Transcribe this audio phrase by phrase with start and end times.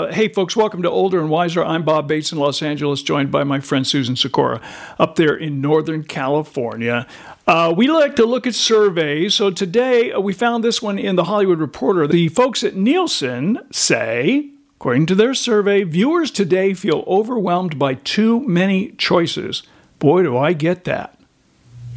[0.00, 1.62] Uh, hey, folks, welcome to Older and Wiser.
[1.62, 4.58] I'm Bob Bates in Los Angeles, joined by my friend Susan Sikora
[4.98, 7.06] up there in Northern California.
[7.46, 9.34] Uh, we like to look at surveys.
[9.34, 12.06] So today uh, we found this one in the Hollywood Reporter.
[12.06, 18.40] The folks at Nielsen say, according to their survey, viewers today feel overwhelmed by too
[18.48, 19.64] many choices.
[19.98, 21.20] Boy, do I get that.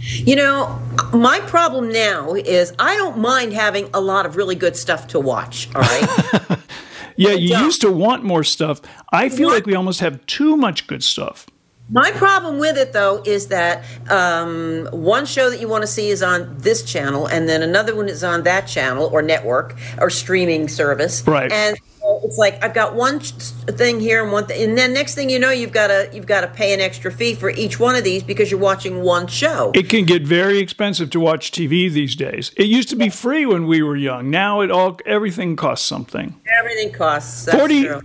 [0.01, 0.77] You know,
[1.13, 5.21] my problem now is I don't mind having a lot of really good stuff to
[5.21, 6.59] watch, all right?
[7.15, 8.81] yeah, you used to want more stuff.
[9.11, 9.55] I feel what?
[9.55, 11.47] like we almost have too much good stuff.
[11.89, 16.09] My problem with it, though, is that um, one show that you want to see
[16.09, 20.09] is on this channel, and then another one is on that channel or network or
[20.09, 21.27] streaming service.
[21.27, 21.51] Right.
[21.51, 21.77] And
[22.23, 25.39] it's like I've got one thing here and one thing, and then next thing you
[25.39, 28.03] know, you've got to you've got to pay an extra fee for each one of
[28.03, 29.71] these because you're watching one show.
[29.75, 32.51] It can get very expensive to watch TV these days.
[32.57, 34.29] It used to be free when we were young.
[34.29, 36.39] Now it all everything costs something.
[36.59, 37.49] Everything costs.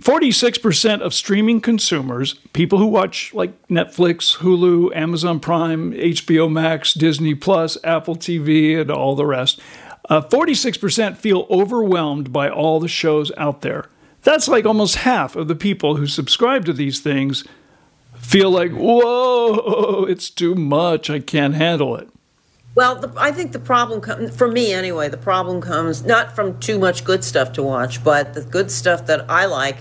[0.01, 6.93] 46 percent of streaming consumers, people who watch like Netflix, Hulu, Amazon Prime, HBO Max,
[6.93, 9.61] Disney Plus, Apple TV, and all the rest
[10.09, 13.85] uh, 46% feel overwhelmed by all the shows out there.
[14.23, 17.43] That's like almost half of the people who subscribe to these things
[18.15, 21.09] feel like, whoa, it's too much.
[21.09, 22.09] I can't handle it.
[22.75, 26.59] Well, the, I think the problem comes, for me anyway, the problem comes not from
[26.59, 29.77] too much good stuff to watch, but the good stuff that I like.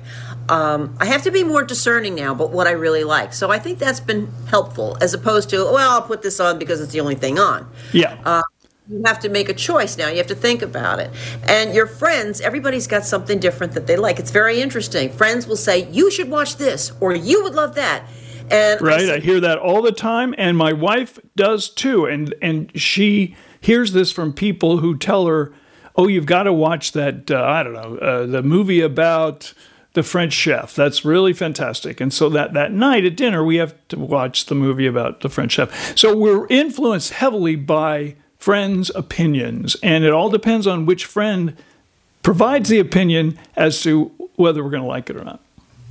[0.48, 3.34] Um, I have to be more discerning now but what I really like.
[3.34, 6.80] So I think that's been helpful as opposed to, well, I'll put this on because
[6.80, 7.70] it's the only thing on.
[7.92, 8.18] Yeah.
[8.24, 8.42] Uh,
[8.88, 10.08] you have to make a choice now.
[10.08, 11.10] You have to think about it.
[11.46, 14.18] And your friends, everybody's got something different that they like.
[14.18, 15.10] It's very interesting.
[15.10, 18.04] Friends will say, You should watch this, or you would love that.
[18.50, 22.06] And right, I, say, I hear that all the time, and my wife does too.
[22.06, 25.52] And and she hears this from people who tell her,
[25.96, 27.30] "Oh, you've got to watch that.
[27.30, 29.52] Uh, I don't know, uh, the movie about
[29.92, 30.74] the French chef.
[30.74, 34.54] That's really fantastic." And so that that night at dinner, we have to watch the
[34.54, 35.94] movie about the French chef.
[35.94, 39.76] So we're influenced heavily by friends' opinions.
[39.82, 41.56] And it all depends on which friend
[42.22, 45.40] provides the opinion as to whether we're going to like it or not.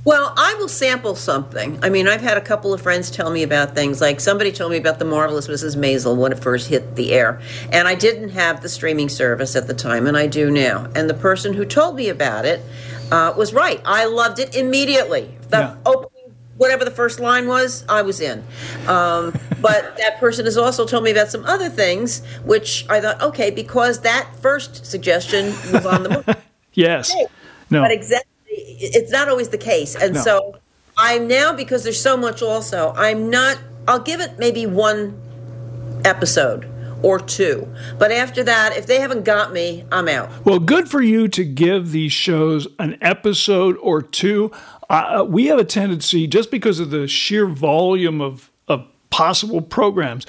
[0.04, 1.78] Well, I will sample something.
[1.82, 4.00] I mean, I've had a couple of friends tell me about things.
[4.00, 5.76] Like somebody told me about the marvelous Mrs.
[5.76, 7.42] Maisel when it first hit the air,
[7.72, 10.88] and I didn't have the streaming service at the time, and I do now.
[10.94, 12.62] And the person who told me about it
[13.10, 13.82] uh, was right.
[13.84, 15.36] I loved it immediately.
[15.50, 15.76] The yeah.
[15.84, 16.17] opening
[16.58, 18.40] whatever the first line was, I was in.
[18.86, 19.32] Um,
[19.62, 23.50] but that person has also told me about some other things, which I thought, okay,
[23.50, 26.40] because that first suggestion was on the movie.
[26.74, 27.10] yes.
[27.10, 27.26] Okay.
[27.70, 27.82] No.
[27.82, 29.94] But exactly, it's not always the case.
[29.94, 30.20] And no.
[30.20, 30.58] so
[30.96, 35.20] I'm now, because there's so much also, I'm not, I'll give it maybe one
[36.04, 36.68] episode
[37.02, 37.72] or two.
[37.98, 40.30] But after that, if they haven't got me, I'm out.
[40.44, 44.50] Well, good for you to give these shows an episode or two.
[44.88, 50.26] Uh, we have a tendency, just because of the sheer volume of, of possible programs,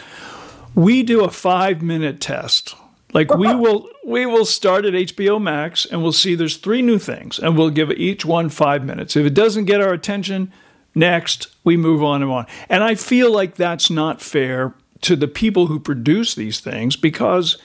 [0.76, 2.76] we do a five minute test.
[3.14, 7.00] Like we will we will start at HBO Max and we'll see there's three new
[7.00, 9.16] things and we'll give each one five minutes.
[9.16, 10.52] If it doesn't get our attention,
[10.94, 12.48] next we move on and on.
[12.70, 17.58] And I feel like that's not fair to the people who produce these things because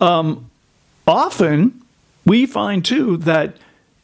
[0.00, 0.50] um,
[1.06, 1.80] often
[2.26, 3.56] we find too that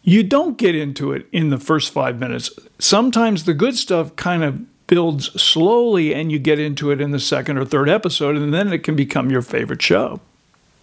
[0.08, 2.50] you don't get into it in the first five minutes.
[2.78, 7.20] Sometimes the good stuff kind of builds slowly and you get into it in the
[7.20, 10.18] second or third episode, and then it can become your favorite show.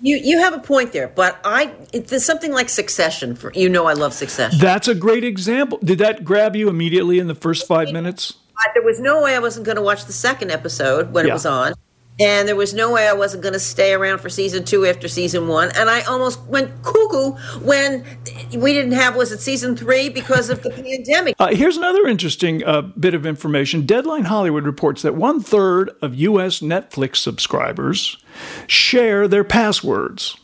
[0.01, 3.35] You you have a point there, but I it's something like Succession.
[3.35, 4.59] For you know, I love Succession.
[4.59, 5.79] That's a great example.
[5.83, 8.35] Did that grab you immediately in the first five minutes?
[8.73, 11.31] There was no way I wasn't going to watch the second episode when yeah.
[11.31, 11.73] it was on
[12.19, 15.07] and there was no way I wasn't going to stay around for season two after
[15.07, 15.71] season one.
[15.75, 18.05] And I almost went cuckoo when
[18.55, 21.35] we didn't have was it season three because of the pandemic.
[21.37, 23.85] Uh, here's another interesting uh, bit of information.
[23.85, 26.59] Deadline Hollywood reports that one third of U.S.
[26.59, 28.17] Netflix subscribers
[28.65, 30.37] share their passwords.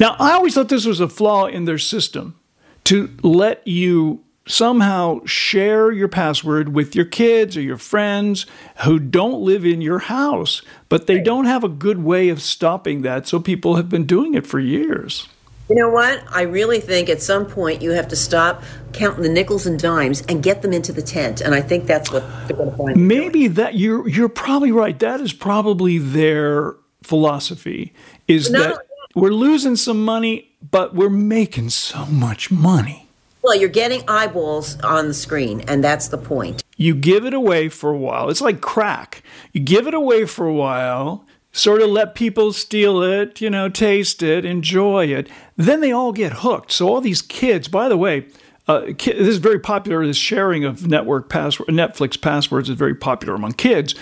[0.00, 2.38] Now, I always thought this was a flaw in their system
[2.84, 8.46] to let you somehow share your password with your kids or your friends
[8.84, 13.02] who don't live in your house, but they don't have a good way of stopping
[13.02, 13.26] that.
[13.26, 15.28] So people have been doing it for years.
[15.68, 16.22] You know what?
[16.30, 18.62] I really think at some point you have to stop
[18.92, 21.40] counting the nickels and dimes and get them into the tent.
[21.40, 23.08] And I think that's what they're going to find.
[23.08, 24.96] Maybe that you're you're probably right.
[25.00, 27.92] That is probably their philosophy.
[28.28, 28.78] Is that
[29.16, 33.05] we're losing some money, but we're making so much money.
[33.46, 36.64] Well, you're getting eyeballs on the screen, and that's the point.
[36.76, 38.28] You give it away for a while.
[38.28, 39.22] It's like crack.
[39.52, 43.68] You give it away for a while, sort of let people steal it, you know,
[43.68, 45.28] taste it, enjoy it.
[45.56, 46.72] Then they all get hooked.
[46.72, 48.26] So all these kids, by the way,
[48.66, 50.04] uh, this is very popular.
[50.04, 53.94] This sharing of network password, Netflix passwords is very popular among kids.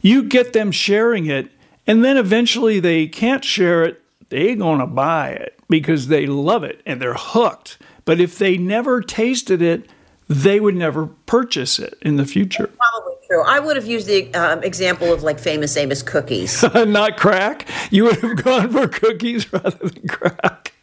[0.00, 1.52] You get them sharing it,
[1.86, 4.02] and then eventually they can't share it.
[4.30, 7.78] They're gonna buy it because they love it and they're hooked.
[8.04, 9.88] But if they never tasted it,
[10.28, 12.66] they would never purchase it in the future.
[12.66, 13.42] Probably true.
[13.42, 16.62] I would have used the um, example of like famous Amos cookies.
[16.74, 17.68] Not crack.
[17.90, 20.74] You would have gone for cookies rather than crack.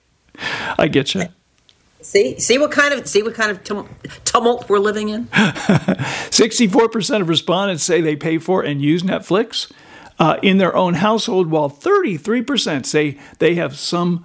[0.78, 1.24] I get you.
[2.02, 3.64] See, see what kind of see what kind of
[4.24, 5.28] tumult we're living in.
[6.32, 9.70] Sixty-four percent of respondents say they pay for and use Netflix
[10.18, 14.24] uh, in their own household, while thirty-three percent say they have some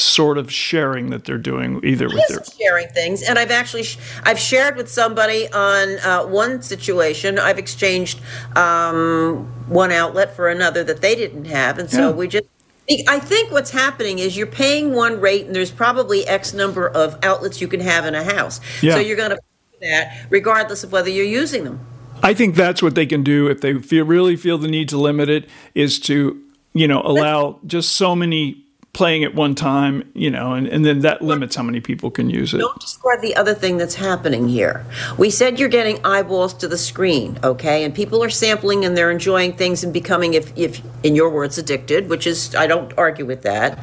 [0.00, 3.98] sort of sharing that they're doing either with their sharing things and i've actually sh-
[4.24, 8.20] i've shared with somebody on uh, one situation i've exchanged
[8.56, 12.14] um, one outlet for another that they didn't have and so yeah.
[12.14, 12.46] we just
[13.06, 17.16] I think what's happening is you're paying one rate, and there's probably X number of
[17.22, 18.60] outlets you can have in a house.
[18.82, 18.94] Yeah.
[18.94, 19.38] So you're going to
[19.80, 21.86] pay that regardless of whether you're using them.
[22.22, 24.98] I think that's what they can do if they feel, really feel the need to
[24.98, 26.42] limit it is to
[26.72, 28.64] you know allow just so many
[29.00, 32.28] playing at one time, you know, and, and then that limits how many people can
[32.28, 32.58] use it.
[32.58, 34.84] Don't discard the other thing that's happening here.
[35.16, 37.84] We said you're getting eyeballs to the screen, okay?
[37.84, 41.56] And people are sampling and they're enjoying things and becoming, if, if in your words,
[41.56, 43.78] addicted, which is, I don't argue with that.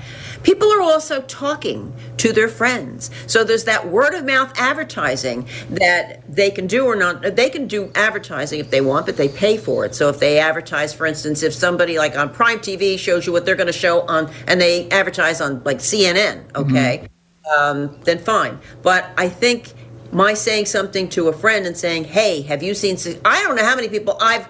[0.47, 3.11] People are also talking to their friends.
[3.27, 7.35] So there's that word of mouth advertising that they can do or not.
[7.35, 9.93] They can do advertising if they want, but they pay for it.
[9.93, 13.45] So if they advertise, for instance, if somebody like on Prime TV shows you what
[13.45, 17.09] they're going to show on, and they advertise on like CNN, okay,
[17.45, 17.61] mm-hmm.
[17.61, 18.57] um, then fine.
[18.83, 19.73] But I think
[20.13, 22.95] my saying something to a friend and saying, "Hey, have you seen?"
[23.25, 24.47] I don't know how many people I've.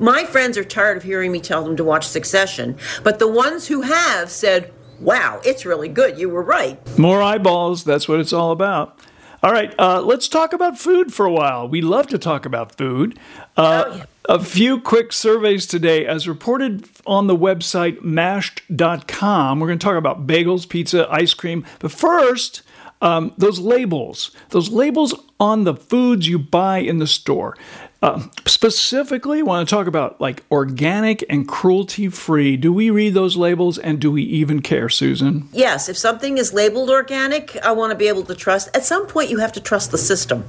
[0.00, 3.68] My friends are tired of hearing me tell them to watch Succession, but the ones
[3.68, 6.18] who have said, "Wow, it's really good.
[6.18, 7.84] You were right." More eyeballs.
[7.84, 8.98] That's what it's all about.
[9.40, 11.68] All right, uh, let's talk about food for a while.
[11.68, 13.16] We love to talk about food.
[13.56, 14.04] Uh, oh, yeah.
[14.28, 16.04] A few quick surveys today.
[16.04, 21.64] As reported on the website mashed.com, we're going to talk about bagels, pizza, ice cream.
[21.78, 22.62] But first,
[23.00, 27.56] um, those labels, those labels on the foods you buy in the store.
[28.00, 32.56] Uh, specifically, want to talk about like organic and cruelty free.
[32.56, 35.48] Do we read those labels and do we even care, Susan?
[35.52, 35.88] Yes.
[35.88, 38.68] If something is labeled organic, I want to be able to trust.
[38.74, 40.44] At some point, you have to trust the system.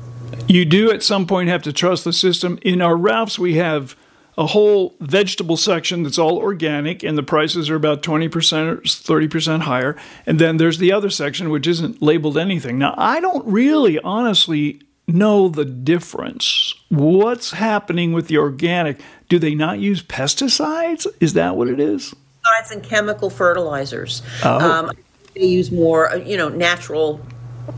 [0.47, 2.59] You do at some point have to trust the system.
[2.61, 3.95] In our Ralphs, we have
[4.37, 9.61] a whole vegetable section that's all organic, and the prices are about 20% or 30%
[9.61, 9.97] higher.
[10.25, 12.77] And then there's the other section, which isn't labeled anything.
[12.77, 16.75] Now, I don't really honestly know the difference.
[16.89, 19.01] What's happening with the organic?
[19.27, 21.07] Do they not use pesticides?
[21.19, 22.15] Is that what it is?
[22.45, 24.21] Pesticides and chemical fertilizers.
[24.43, 24.59] Oh.
[24.59, 24.91] Um,
[25.35, 27.21] they use more, you know, natural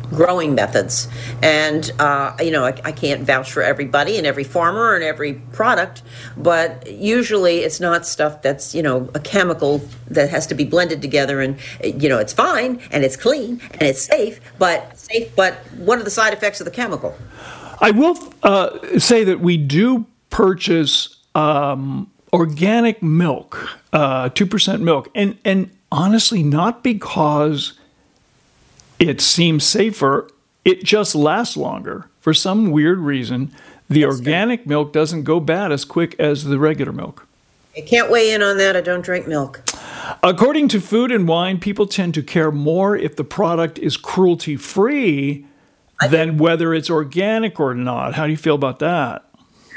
[0.09, 1.07] growing methods.
[1.41, 5.35] And, uh, you know, I, I, can't vouch for everybody and every farmer and every
[5.53, 6.03] product,
[6.37, 11.01] but usually it's not stuff that's, you know, a chemical that has to be blended
[11.01, 15.55] together and, you know, it's fine and it's clean and it's safe, but safe, but
[15.77, 17.15] what are the side effects of the chemical?
[17.79, 25.37] I will uh, say that we do purchase um, organic milk, uh, 2% milk, and,
[25.43, 27.73] and honestly, not because
[29.01, 30.29] it seems safer.
[30.63, 32.07] It just lasts longer.
[32.19, 33.51] For some weird reason,
[33.89, 37.27] the That's organic milk doesn't go bad as quick as the regular milk.
[37.75, 38.75] I can't weigh in on that.
[38.75, 39.63] I don't drink milk.
[40.23, 44.55] According to Food and Wine, people tend to care more if the product is cruelty
[44.55, 45.45] free
[46.09, 48.13] than whether it's organic or not.
[48.15, 49.25] How do you feel about that?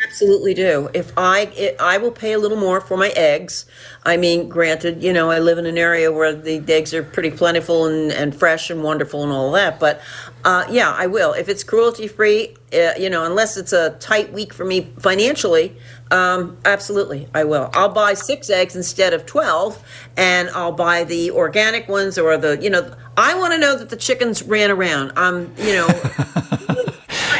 [0.05, 0.89] Absolutely do.
[0.95, 3.67] If I it, I will pay a little more for my eggs.
[4.05, 7.31] I mean, granted, you know, I live in an area where the eggs are pretty
[7.31, 9.81] plentiful and, and fresh and wonderful and all that.
[9.81, 10.01] But
[10.45, 11.33] uh, yeah, I will.
[11.33, 15.77] If it's cruelty free, uh, you know, unless it's a tight week for me financially,
[16.11, 17.71] um, absolutely, I will.
[17.73, 19.83] I'll buy six eggs instead of 12,
[20.17, 23.89] and I'll buy the organic ones or the, you know, I want to know that
[23.89, 25.17] the chickens ran around.
[25.17, 25.89] Um, you know.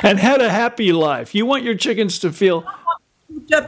[0.05, 1.35] and had a happy life.
[1.35, 2.67] You want your chickens to feel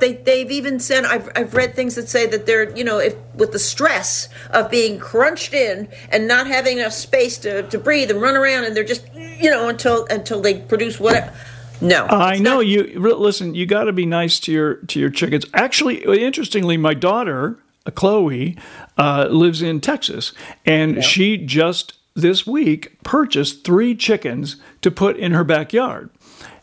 [0.00, 3.14] they, they've even said I've, I've read things that say that they're you know if
[3.34, 8.10] with the stress of being crunched in and not having enough space to, to breathe
[8.10, 11.32] and run around and they're just you know until until they produce whatever
[11.80, 12.66] no i know not.
[12.66, 16.94] you listen you got to be nice to your to your chickens actually interestingly my
[16.94, 17.58] daughter
[17.94, 18.56] chloe
[18.98, 20.32] uh, lives in texas
[20.64, 26.10] and she just this week purchased three chickens to put in her backyard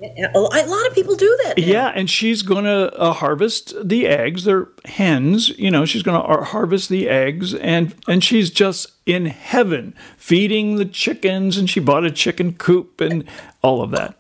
[0.04, 1.58] A lot of people do that.
[1.58, 1.64] now.
[1.64, 4.44] Yeah, and she's going to uh, harvest the eggs.
[4.44, 5.86] They're hens, you know.
[5.86, 11.58] She's going to harvest the eggs, and and she's just in heaven feeding the chickens.
[11.58, 13.24] And she bought a chicken coop and
[13.62, 14.16] all of that.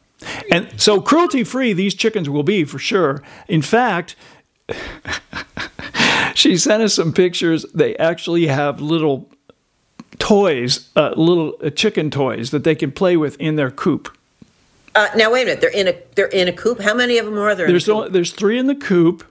[0.52, 3.22] And so, cruelty free, these chickens will be for sure.
[3.48, 4.16] In fact,
[6.34, 7.66] she sent us some pictures.
[7.74, 9.30] They actually have little
[10.20, 14.16] toys, uh, little uh, chicken toys that they can play with in their coop.
[14.96, 15.62] Uh, now wait a minute.
[15.62, 16.80] They're in a they're in a coop.
[16.80, 17.68] How many of them are there?
[17.68, 19.24] There's only, there's three in the coop,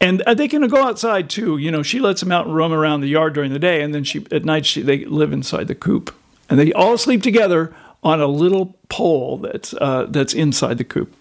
[0.00, 1.56] and uh, they can go outside too.
[1.56, 3.94] You know, she lets them out and roam around the yard during the day, and
[3.94, 6.14] then she at night she they live inside the coop,
[6.50, 11.12] and they all sleep together on a little pole that's uh, that's inside the coop.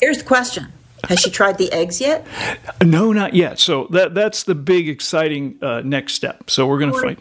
[0.00, 0.68] Here's the question:
[1.08, 2.26] Has she tried the eggs yet?
[2.82, 3.58] No, not yet.
[3.58, 6.48] So that that's the big exciting uh, next step.
[6.48, 7.18] So we're gonna fight.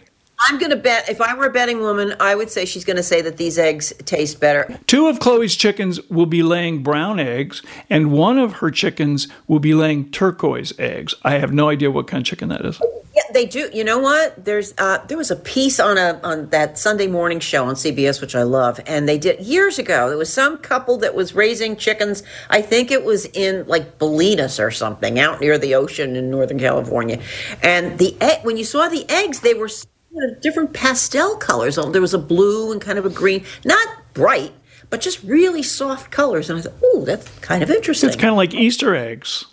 [0.48, 2.98] I'm going to bet, if I were a betting woman, I would say she's going
[2.98, 4.80] to say that these eggs taste better.
[4.88, 9.60] Two of Chloe's chickens will be laying brown eggs, and one of her chickens will
[9.60, 11.14] be laying turquoise eggs.
[11.24, 12.82] I have no idea what kind of chicken that is.
[13.16, 13.70] Yeah, they do.
[13.74, 14.44] You know what?
[14.44, 18.22] There's uh, there was a piece on a on that Sunday morning show on CBS,
[18.22, 20.08] which I love, and they did years ago.
[20.08, 22.24] There was some couple that was raising chickens.
[22.50, 26.58] I think it was in like Bolinas or something, out near the ocean in Northern
[26.58, 27.22] California.
[27.62, 29.70] And the egg, when you saw the eggs, they were
[30.42, 31.76] different pastel colors.
[31.76, 34.52] There was a blue and kind of a green, not bright,
[34.90, 36.50] but just really soft colors.
[36.50, 38.10] And I thought, oh, that's kind of interesting.
[38.10, 39.46] It's kind of like Easter eggs.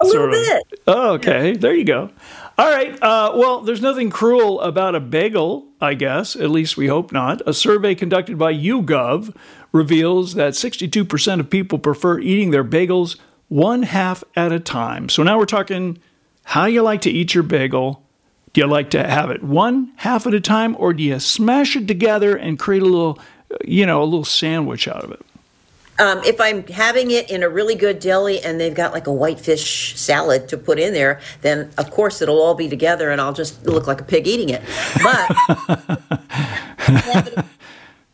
[0.00, 0.62] A little bit.
[0.86, 1.52] Oh, okay.
[1.52, 1.58] Yeah.
[1.58, 2.10] There you go.
[2.58, 3.00] All right.
[3.02, 6.36] Uh, well, there's nothing cruel about a bagel, I guess.
[6.36, 7.40] At least we hope not.
[7.46, 9.34] A survey conducted by YouGov
[9.72, 13.18] reveals that 62% of people prefer eating their bagels
[13.48, 15.08] one half at a time.
[15.08, 15.98] So now we're talking
[16.44, 18.03] how you like to eat your bagel
[18.54, 21.76] do you like to have it one half at a time, or do you smash
[21.76, 23.18] it together and create a little,
[23.64, 25.20] you know, a little sandwich out of it?
[25.98, 29.12] Um, if I'm having it in a really good deli and they've got like a
[29.12, 33.32] whitefish salad to put in there, then of course it'll all be together and I'll
[33.32, 34.62] just look like a pig eating it.
[35.02, 35.30] But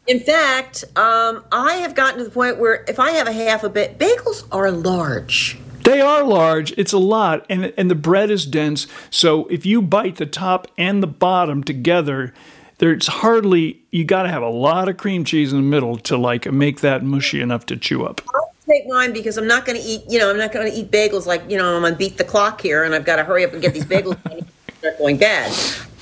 [0.06, 3.64] in fact, um, I have gotten to the point where if I have a half
[3.64, 5.58] a bit, bagels are large.
[5.84, 6.72] They are large.
[6.72, 8.86] It's a lot, and and the bread is dense.
[9.10, 12.34] So if you bite the top and the bottom together,
[12.78, 16.16] there's hardly you got to have a lot of cream cheese in the middle to
[16.16, 18.20] like make that mushy enough to chew up.
[18.34, 20.02] I'll take mine because I'm not going to eat.
[20.08, 22.16] You know, I'm not going to eat bagels like you know I'm going to beat
[22.16, 24.18] the clock here, and I've got to hurry up and get these bagels.
[24.80, 25.52] They're going bad.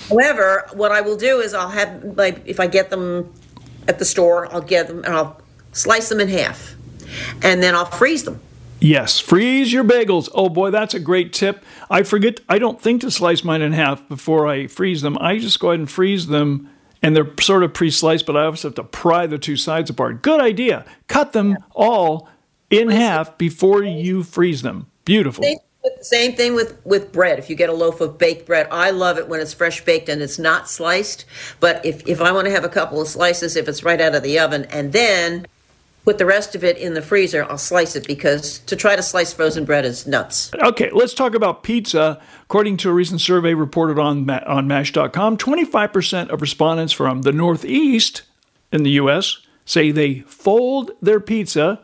[0.08, 3.32] However, what I will do is I'll have like if I get them
[3.86, 5.40] at the store, I'll get them and I'll
[5.72, 6.74] slice them in half,
[7.42, 8.40] and then I'll freeze them.
[8.80, 10.28] Yes, freeze your bagels.
[10.34, 11.64] Oh boy, that's a great tip.
[11.90, 15.18] I forget, I don't think to slice mine in half before I freeze them.
[15.20, 16.70] I just go ahead and freeze them,
[17.02, 19.90] and they're sort of pre sliced, but I also have to pry the two sides
[19.90, 20.22] apart.
[20.22, 20.84] Good idea.
[21.08, 22.28] Cut them all
[22.70, 24.86] in half before you freeze them.
[25.04, 25.44] Beautiful.
[26.02, 27.38] Same thing with, with bread.
[27.38, 30.08] If you get a loaf of baked bread, I love it when it's fresh baked
[30.08, 31.24] and it's not sliced.
[31.60, 34.14] But if, if I want to have a couple of slices, if it's right out
[34.14, 35.46] of the oven, and then
[36.08, 39.02] put the rest of it in the freezer, I'll slice it because to try to
[39.02, 40.50] slice frozen bread is nuts.
[40.54, 42.18] Okay, let's talk about pizza.
[42.44, 48.22] According to a recent survey reported on on Mash.com, 25% of respondents from the Northeast
[48.72, 49.36] in the U.S.
[49.66, 51.80] say they fold their pizza.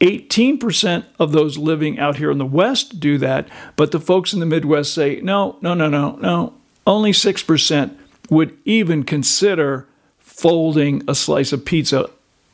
[0.00, 4.38] 18% of those living out here in the West do that, but the folks in
[4.38, 6.54] the Midwest say, no, no, no, no, no.
[6.86, 7.96] Only 6%
[8.30, 9.88] would even consider
[10.20, 12.08] folding a slice of pizza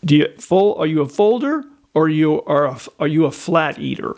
[0.05, 0.75] do you full?
[0.76, 4.15] Are you a folder or you are a, are you a flat eater?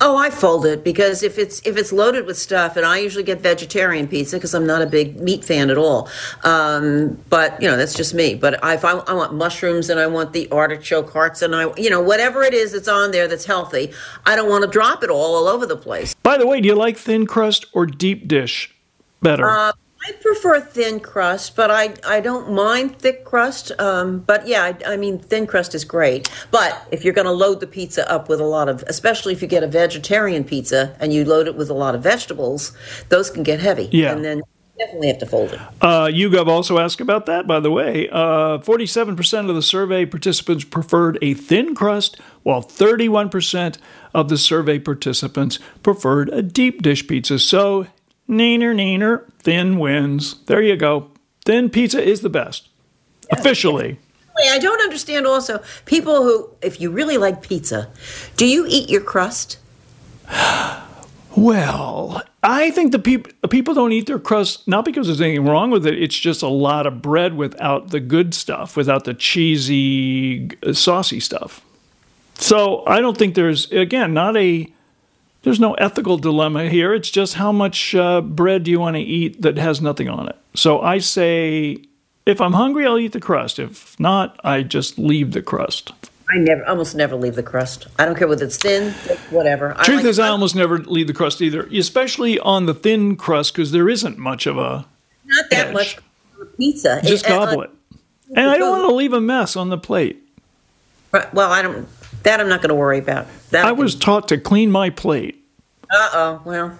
[0.00, 3.24] Oh, I fold it because if it's if it's loaded with stuff, and I usually
[3.24, 6.08] get vegetarian pizza because I'm not a big meat fan at all.
[6.44, 8.36] Um, but you know that's just me.
[8.36, 11.90] But if I, I, want mushrooms and I want the artichoke hearts and I you
[11.90, 13.92] know whatever it is that's on there that's healthy,
[14.24, 16.14] I don't want to drop it all all over the place.
[16.22, 18.72] By the way, do you like thin crust or deep dish
[19.20, 19.50] better?
[19.50, 19.72] Uh,
[20.08, 23.72] I prefer thin crust, but I, I don't mind thick crust.
[23.78, 26.30] Um, but yeah, I, I, mean, thin crust is great.
[26.50, 29.42] But if you're going to load the pizza up with a lot of, especially if
[29.42, 32.72] you get a vegetarian pizza and you load it with a lot of vegetables,
[33.10, 33.90] those can get heavy.
[33.92, 34.12] Yeah.
[34.12, 34.42] And then
[34.78, 35.60] definitely have to fold it.
[35.82, 38.08] Uh, YouGov also asked about that, by the way.
[38.08, 43.76] Uh, 47% of the survey participants preferred a thin crust, while 31%
[44.14, 47.38] of the survey participants preferred a deep dish pizza.
[47.38, 47.88] So
[48.28, 50.36] Neener, neener, thin wins.
[50.44, 51.10] There you go.
[51.44, 52.68] Thin pizza is the best.
[53.28, 53.38] Yeah.
[53.38, 53.98] Officially.
[54.50, 57.88] I don't understand also people who, if you really like pizza,
[58.36, 59.58] do you eat your crust?
[61.36, 65.70] Well, I think the people people don't eat their crust not because there's anything wrong
[65.70, 66.02] with it.
[66.02, 71.64] It's just a lot of bread without the good stuff, without the cheesy, saucy stuff.
[72.34, 74.72] So I don't think there's again not a
[75.48, 76.92] there's no ethical dilemma here.
[76.94, 80.28] It's just how much uh, bread do you want to eat that has nothing on
[80.28, 80.36] it.
[80.54, 81.78] So I say,
[82.26, 83.58] if I'm hungry, I'll eat the crust.
[83.58, 85.92] If not, I just leave the crust.
[86.30, 87.86] I never, almost never leave the crust.
[87.98, 89.74] I don't care whether it's thin, thick, whatever.
[89.78, 93.16] I Truth like- is, I almost never leave the crust either, especially on the thin
[93.16, 94.84] crust because there isn't much of a
[95.24, 95.72] not that edge.
[95.74, 95.98] much
[96.58, 97.00] pizza.
[97.02, 97.70] just And- and gobble it.
[98.36, 100.22] And I don't want to leave a mess on the plate.
[101.12, 101.88] Right, Well, I don't.
[102.24, 103.26] That I'm not going to worry about.
[103.50, 105.37] That I was taught to clean my plate.
[105.90, 106.42] Uh oh.
[106.44, 106.78] Well.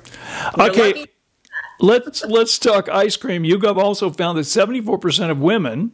[0.58, 1.06] Okay, lucky.
[1.80, 3.42] let's let's talk ice cream.
[3.42, 5.92] YouGov also found that 74% of women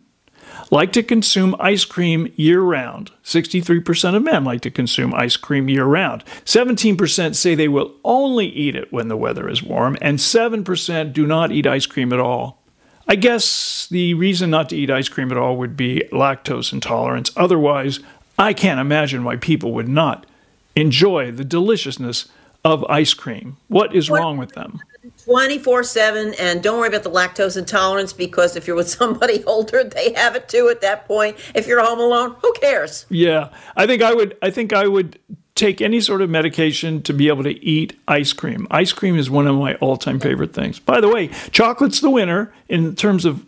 [0.70, 3.10] like to consume ice cream year round.
[3.22, 6.24] 63% of men like to consume ice cream year round.
[6.44, 11.26] 17% say they will only eat it when the weather is warm, and 7% do
[11.26, 12.62] not eat ice cream at all.
[13.06, 17.30] I guess the reason not to eat ice cream at all would be lactose intolerance.
[17.36, 18.00] Otherwise,
[18.38, 20.26] I can't imagine why people would not
[20.74, 22.28] enjoy the deliciousness
[22.64, 23.56] of ice cream.
[23.68, 24.80] What is wrong with them?
[25.24, 29.84] 24 7 and don't worry about the lactose intolerance because if you're with somebody older
[29.84, 33.86] they have it too at that point if you're home alone who cares Yeah, I
[33.86, 34.36] think I would.
[34.42, 35.18] I think I would
[35.54, 38.66] take any sort of medication to be able to eat ice cream.
[38.70, 40.80] Ice cream is one of my all-time favorite things.
[40.80, 43.46] By the way, chocolate's the winner in terms of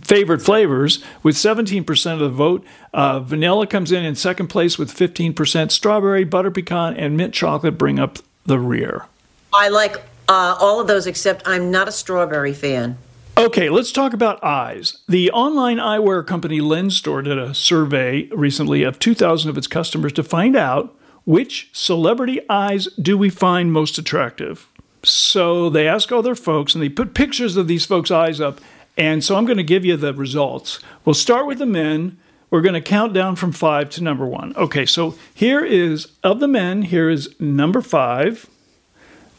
[0.00, 2.64] favorite flavors with 17% of the vote.
[2.94, 5.70] Uh, vanilla comes in in second place with 15%.
[5.70, 9.06] Strawberry, butter pecan, and mint chocolate bring up the rear.
[9.52, 9.96] i like
[10.28, 12.96] uh, all of those except i'm not a strawberry fan
[13.38, 14.98] Okay, let's talk about eyes.
[15.08, 20.22] The online eyewear company Lenstore did a survey recently of 2,000 of its customers to
[20.22, 20.94] find out
[21.24, 24.68] which celebrity eyes do we find most attractive.
[25.02, 28.60] So they ask all their folks and they put pictures of these folks' eyes up.
[28.98, 30.78] And so I'm going to give you the results.
[31.04, 32.18] We'll start with the men.
[32.52, 34.54] We're going to count down from five to number one.
[34.56, 38.46] Okay, so here is, of the men, here is number five.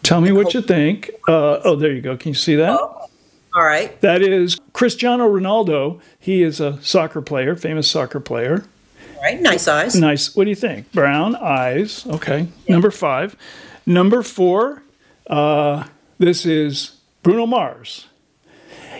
[0.02, 1.12] Tell me what you think.
[1.28, 2.18] Uh, oh, there you go.
[2.18, 2.72] Can you see that?
[2.76, 3.10] all
[3.64, 6.02] right That is Cristiano Ronaldo.
[6.20, 8.66] He is a soccer player, famous soccer player.
[9.16, 10.36] all right nice eyes Nice.
[10.36, 10.92] What do you think?
[10.92, 12.08] Brown eyes.
[12.08, 12.48] Okay.
[12.68, 13.36] Number five.
[13.86, 14.82] Number four.
[15.28, 15.84] Uh,
[16.18, 18.08] this is Bruno Mars.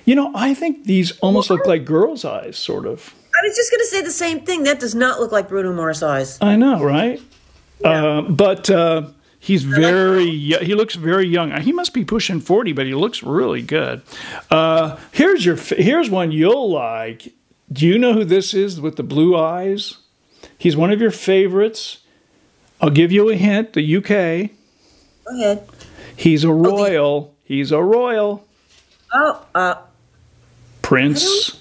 [0.06, 3.16] You know, I think these almost look like girls' eyes, sort of.
[3.44, 5.74] I was just going to say the same thing that does not look like bruno
[5.74, 7.22] mars eyes I know, right?
[7.84, 10.30] Uh, but uh, he's very.
[10.30, 11.52] he looks very young.
[11.62, 14.02] He must be pushing 40, but he looks really good.
[14.50, 15.58] Uh, here's your.
[15.58, 17.34] Here's one you'll like.
[17.72, 19.98] Do you know who this is with the blue eyes?
[20.58, 22.00] He's one of your favorites.
[22.80, 24.52] I'll give you a hint the UK.
[25.26, 25.68] go ahead
[26.16, 27.36] He's a royal.
[27.44, 28.46] He's a royal.
[29.12, 29.76] oh uh
[30.82, 31.60] Prince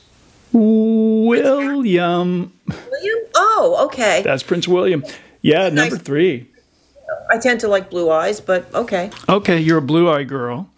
[0.52, 2.52] William.
[2.66, 5.04] william oh okay That's Prince William.
[5.40, 6.04] Yeah, number Nice.
[6.04, 6.48] three.
[7.30, 10.68] i tend to like blue eyes but okay Okay, you're a blue eye girl.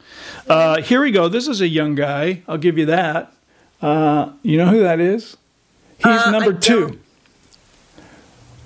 [0.49, 1.29] Uh, here we go.
[1.29, 2.43] This is a young guy.
[2.47, 3.33] I'll give you that.
[3.83, 5.37] Uh, you know who that is?
[5.99, 6.81] He's Uh, number I two.
[6.89, 7.01] don't.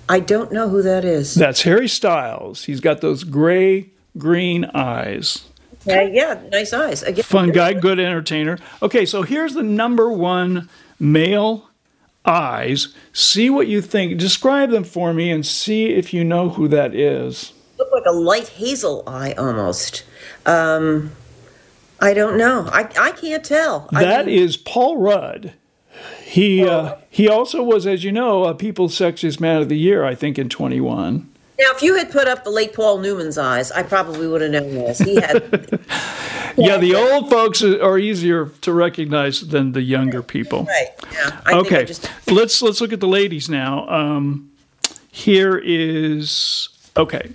[0.08, 2.64] i don't know who that is That's Harry Styles.
[2.64, 5.44] He's got those gray green eyes.
[5.86, 8.58] okay, yeah nice eyes again Fun guy, good entertainer.
[8.82, 11.68] Okay, so here's the number one male
[12.24, 12.94] eyes.
[13.12, 14.18] See what you think.
[14.18, 17.52] Describe them for me and see if you know who that is.
[17.78, 20.04] look like a light hazel eye almost.
[20.46, 21.12] Um,
[22.00, 22.68] I don't know.
[22.72, 23.88] I, I can't tell.
[23.92, 25.54] That mean, is Paul Rudd.
[26.22, 30.04] He uh, he also was, as you know, a People's Sexiest Man of the Year,
[30.04, 31.28] I think, in 21.
[31.58, 34.50] Now, if you had put up the late Paul Newman's eyes, I probably would have
[34.50, 34.98] known this.
[34.98, 35.42] He had
[36.56, 40.64] Yeah, the old folks are easier to recognize than the younger people.
[40.64, 40.88] right.
[41.12, 41.40] Yeah.
[41.46, 43.88] I think I Okay, just let's let's look at the ladies now.
[43.88, 44.50] Um,
[45.10, 47.32] here is okay.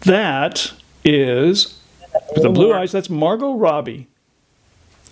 [0.00, 0.72] That
[1.04, 1.80] is
[2.34, 2.92] with the blue eyes.
[2.92, 4.08] That's Margot Robbie.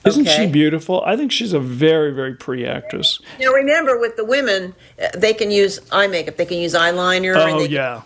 [0.07, 1.03] Isn't she beautiful?
[1.05, 3.21] I think she's a very very pretty actress.
[3.40, 4.75] now remember with the women,
[5.17, 6.37] they can use eye makeup.
[6.37, 7.35] They can use eyeliner.
[7.37, 8.03] Oh they, yeah,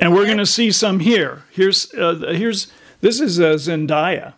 [0.00, 1.44] and we're going to see some here.
[1.50, 4.34] Here's uh, here's this is uh, Zendaya.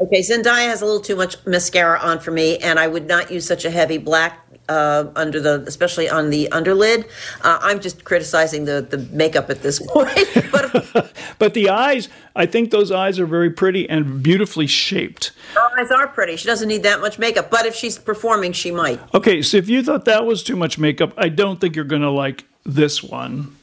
[0.00, 3.30] Okay, Zendaya has a little too much mascara on for me, and I would not
[3.30, 7.06] use such a heavy black uh, under the, especially on the underlid.
[7.42, 10.70] Uh, I'm just criticizing the the makeup at this point, but
[11.40, 15.32] But the eyes, I think those eyes are very pretty and beautifully shaped.
[15.54, 16.36] her eyes are pretty.
[16.36, 19.00] She doesn't need that much makeup, but if she's performing, she might.
[19.14, 22.02] Okay, so if you thought that was too much makeup, I don't think you're going
[22.02, 23.56] to like this one.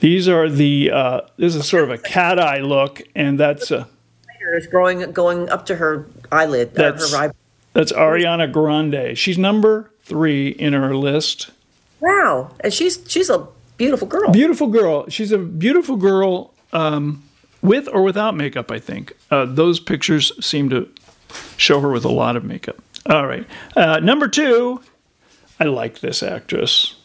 [0.00, 3.88] These are the uh, this is sort of a cat eye look, and that's a
[4.54, 6.74] Is growing going up to her eyelid.
[6.74, 7.32] That's- her
[7.72, 9.16] that's Ariana Grande.
[9.16, 11.50] She's number three in our list.
[12.00, 13.46] Wow, and she's she's a
[13.78, 14.30] beautiful girl.
[14.30, 15.08] Beautiful girl.
[15.08, 17.22] She's a beautiful girl um,
[17.62, 19.12] with or without makeup, I think.
[19.30, 20.88] Uh, those pictures seem to
[21.56, 22.76] show her with a lot of makeup.
[23.06, 23.46] All right.
[23.74, 24.82] Uh, number two,
[25.58, 26.96] I like this actress.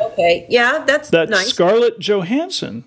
[0.00, 0.46] Okay.
[0.48, 1.48] Yeah, that's, That's nice.
[1.48, 2.84] Scarlett Johansson.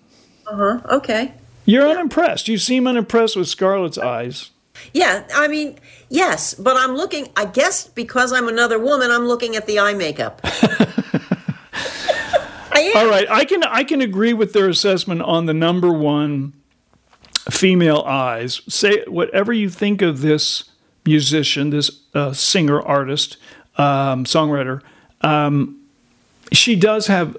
[0.47, 0.79] uh-huh.
[0.97, 1.33] Okay.
[1.67, 2.47] You're unimpressed.
[2.47, 4.51] You seem unimpressed with Scarlett's eyes.
[4.93, 5.77] Yeah, I mean,
[6.07, 9.93] yes, but I'm looking, I guess because I'm another woman, I'm looking at the eye
[9.93, 10.39] makeup.
[12.95, 16.53] All right, I can I can agree with their assessment on the number one
[17.49, 18.61] female eyes.
[18.69, 20.63] Say whatever you think of this
[21.05, 23.37] musician, this uh, singer, artist,
[23.77, 24.81] um, songwriter.
[25.21, 25.81] Um,
[26.53, 27.35] she does have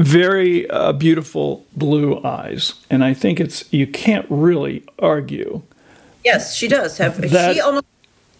[0.00, 5.62] very uh, beautiful blue eyes, and I think it's you can't really argue.
[6.24, 7.20] Yes, she does have.
[7.30, 7.84] That- she almost.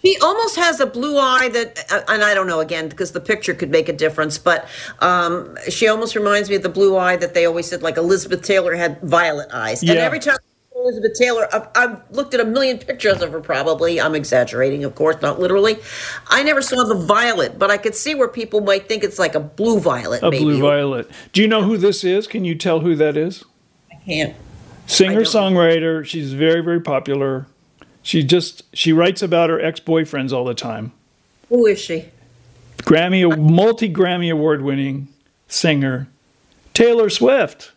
[0.03, 3.21] She almost has a blue eye that, uh, and I don't know again because the
[3.21, 4.67] picture could make a difference, but
[5.01, 8.41] um, she almost reminds me of the blue eye that they always said like Elizabeth
[8.41, 9.83] Taylor had violet eyes.
[9.83, 10.39] And every time
[10.75, 13.41] Elizabeth Taylor, I've, I've looked at a million pictures of her.
[13.41, 15.77] Probably, I'm exaggerating, of course, not literally.
[16.29, 19.35] I never saw the violet, but I could see where people might think it's like
[19.35, 20.23] a blue violet.
[20.23, 20.45] A maybe.
[20.45, 21.11] blue violet.
[21.33, 22.27] Do you know who this is?
[22.27, 23.45] Can you tell who that is?
[23.91, 24.37] I can't.
[24.91, 26.05] Singer songwriter.
[26.05, 27.47] she's very very popular
[28.03, 30.93] she just she writes about her ex-boyfriends all the time
[31.49, 32.07] Who is she?
[32.79, 35.07] grammy multi grammy award winning
[35.47, 36.09] singer
[36.75, 37.71] taylor swift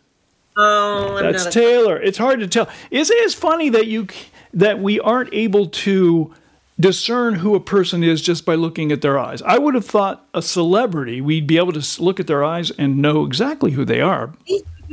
[0.55, 1.99] Oh, I'm that's taylor.
[1.99, 2.69] It's hard to tell.
[2.91, 4.07] Is it is funny that you
[4.53, 6.33] that we aren't able to
[6.79, 9.41] discern who a person is just by looking at their eyes?
[9.41, 12.97] I would have thought a celebrity we'd be able to look at their eyes and
[12.97, 14.33] know exactly who they are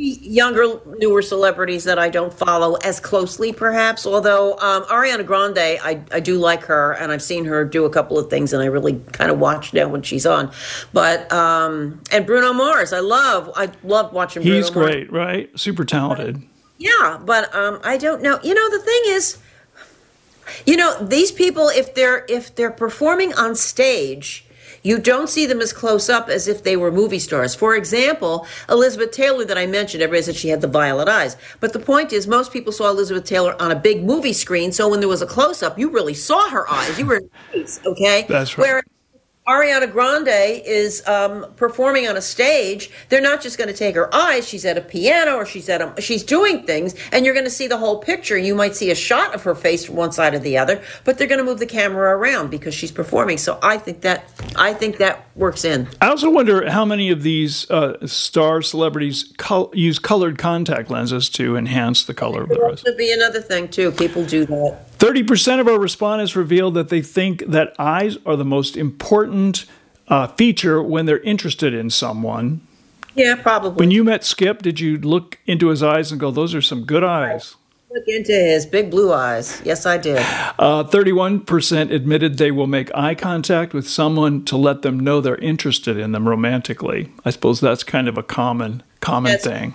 [0.00, 4.06] younger, newer celebrities that I don't follow as closely, perhaps.
[4.06, 7.90] Although um, Ariana Grande, I, I do like her, and I've seen her do a
[7.90, 10.50] couple of things, and I really kind of watch now when she's on.
[10.92, 14.42] But um, and Bruno Mars, I love, I love watching.
[14.42, 14.94] he's Bruno Mars.
[14.94, 16.42] great right super talented
[16.78, 18.40] Yeah, but um, I don't know.
[18.42, 19.38] You know, the thing is,
[20.66, 24.46] you know, these people, if they're if they're performing on stage,
[24.82, 27.54] you don't see them as close up as if they were movie stars.
[27.54, 31.36] For example, Elizabeth Taylor that I mentioned, everybody said she had the violet eyes.
[31.60, 34.88] But the point is, most people saw Elizabeth Taylor on a big movie screen, so
[34.88, 36.98] when there was a close up, you really saw her eyes.
[36.98, 37.22] You were
[37.86, 38.26] okay?
[38.28, 38.66] That's right.
[38.68, 38.84] Whereas
[39.50, 40.28] Ariana Grande
[40.64, 42.88] is um, performing on a stage.
[43.08, 44.46] They're not just going to take her eyes.
[44.46, 47.50] She's at a piano or she's at a she's doing things, and you're going to
[47.50, 48.38] see the whole picture.
[48.38, 51.18] You might see a shot of her face from one side or the other, but
[51.18, 53.38] they're going to move the camera around because she's performing.
[53.38, 55.88] So I think that I think that works in.
[56.00, 61.28] I also wonder how many of these uh, star celebrities col- use colored contact lenses
[61.30, 62.82] to enhance the color of their eyes.
[62.84, 63.90] Could be another thing too.
[63.90, 64.89] People do that.
[65.00, 69.64] 30% of our respondents revealed that they think that eyes are the most important
[70.08, 72.60] uh, feature when they're interested in someone.
[73.14, 73.80] Yeah, probably.
[73.80, 76.84] When you met Skip, did you look into his eyes and go, those are some
[76.84, 77.56] good eyes?
[77.90, 79.60] Look into his big blue eyes.
[79.64, 80.18] Yes, I did.
[80.58, 85.36] Uh, 31% admitted they will make eye contact with someone to let them know they're
[85.36, 87.10] interested in them romantically.
[87.24, 89.74] I suppose that's kind of a common common That's- thing.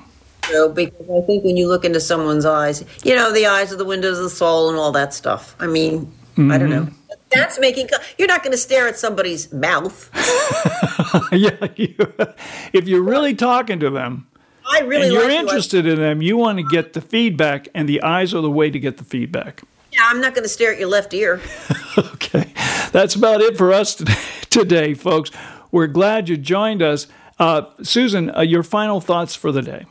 [0.49, 3.77] So, because I think when you look into someone's eyes, you know, the eyes are
[3.77, 5.55] the windows of the soul and all that stuff.
[5.59, 6.87] I mean, I don't know.
[7.31, 7.89] That's making.
[8.17, 10.09] You're not going to stare at somebody's mouth.
[11.31, 11.95] yeah, you,
[12.73, 14.27] if you're really talking to them
[14.67, 15.39] I really you're like you.
[15.39, 18.69] Interested in them, you want to get the feedback, and the eyes are the way
[18.69, 19.61] to get the feedback.
[19.91, 21.41] yeah, I'm not going to stare at your left ear.
[21.97, 22.51] Okay,
[22.91, 25.31] that's about it for us today, today folks.
[25.71, 27.07] We're glad you joined us.
[27.39, 29.85] Uh, Susan, uh, your final thoughts for the day.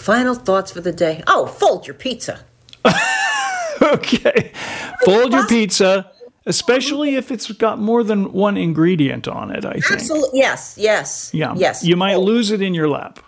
[0.00, 1.22] Final thoughts for the day.
[1.26, 2.44] Oh, fold your pizza.
[3.82, 4.52] Okay,
[5.06, 6.12] fold your pizza,
[6.44, 9.64] especially if it's got more than one ingredient on it.
[9.64, 9.90] I think.
[9.90, 10.38] Absolutely.
[10.38, 10.76] Yes.
[10.78, 11.30] Yes.
[11.32, 11.54] Yeah.
[11.56, 11.82] Yes.
[11.82, 13.20] You might lose it in your lap.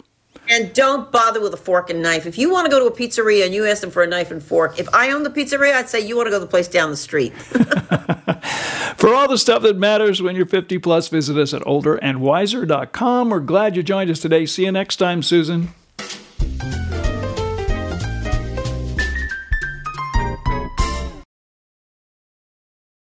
[0.50, 2.26] And don't bother with a fork and knife.
[2.26, 4.30] If you want to go to a pizzeria and you ask them for a knife
[4.30, 6.50] and fork, if I own the pizzeria, I'd say you want to go to the
[6.50, 7.32] place down the street.
[8.98, 13.30] For all the stuff that matters when you're 50 plus, visit us at olderandwiser.com.
[13.30, 14.44] We're glad you joined us today.
[14.44, 15.72] See you next time, Susan.
[16.42, 16.81] Thank you.